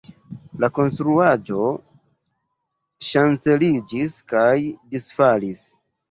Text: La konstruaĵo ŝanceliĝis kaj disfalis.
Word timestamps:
La 0.63 0.67
konstruaĵo 0.75 1.65
ŝanceliĝis 3.09 4.15
kaj 4.33 4.55
disfalis. 4.95 5.61